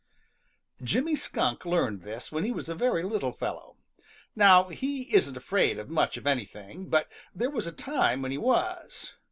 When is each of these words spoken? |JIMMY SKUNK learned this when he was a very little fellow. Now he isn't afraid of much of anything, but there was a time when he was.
|JIMMY 0.81 1.15
SKUNK 1.15 1.63
learned 1.63 2.01
this 2.01 2.31
when 2.31 2.43
he 2.43 2.51
was 2.51 2.67
a 2.67 2.73
very 2.73 3.03
little 3.03 3.31
fellow. 3.31 3.75
Now 4.35 4.69
he 4.69 5.13
isn't 5.13 5.37
afraid 5.37 5.77
of 5.77 5.89
much 5.91 6.17
of 6.17 6.25
anything, 6.25 6.89
but 6.89 7.07
there 7.35 7.51
was 7.51 7.67
a 7.67 7.71
time 7.71 8.23
when 8.23 8.31
he 8.31 8.39
was. 8.39 9.13